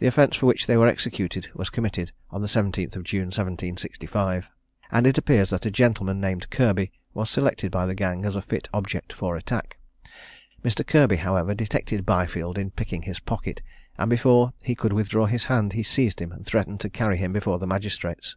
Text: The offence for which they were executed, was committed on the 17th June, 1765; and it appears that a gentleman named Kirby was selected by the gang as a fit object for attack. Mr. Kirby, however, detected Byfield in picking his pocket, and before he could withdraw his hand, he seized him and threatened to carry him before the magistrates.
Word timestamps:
The 0.00 0.08
offence 0.08 0.34
for 0.34 0.46
which 0.46 0.66
they 0.66 0.76
were 0.76 0.88
executed, 0.88 1.46
was 1.54 1.70
committed 1.70 2.10
on 2.32 2.40
the 2.42 2.48
17th 2.48 3.00
June, 3.04 3.26
1765; 3.26 4.48
and 4.90 5.06
it 5.06 5.16
appears 5.18 5.50
that 5.50 5.64
a 5.64 5.70
gentleman 5.70 6.20
named 6.20 6.50
Kirby 6.50 6.90
was 7.14 7.30
selected 7.30 7.70
by 7.70 7.86
the 7.86 7.94
gang 7.94 8.24
as 8.24 8.34
a 8.34 8.42
fit 8.42 8.68
object 8.74 9.12
for 9.12 9.36
attack. 9.36 9.76
Mr. 10.64 10.84
Kirby, 10.84 11.14
however, 11.18 11.54
detected 11.54 12.04
Byfield 12.04 12.58
in 12.58 12.72
picking 12.72 13.02
his 13.02 13.20
pocket, 13.20 13.62
and 13.96 14.10
before 14.10 14.52
he 14.64 14.74
could 14.74 14.92
withdraw 14.92 15.26
his 15.26 15.44
hand, 15.44 15.74
he 15.74 15.84
seized 15.84 16.20
him 16.20 16.32
and 16.32 16.44
threatened 16.44 16.80
to 16.80 16.90
carry 16.90 17.16
him 17.16 17.32
before 17.32 17.60
the 17.60 17.68
magistrates. 17.68 18.34